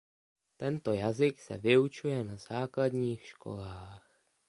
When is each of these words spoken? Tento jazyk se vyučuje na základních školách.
Tento 0.57 0.93
jazyk 0.93 1.39
se 1.39 1.57
vyučuje 1.57 2.23
na 2.23 2.35
základních 2.35 3.27
školách. 3.27 4.09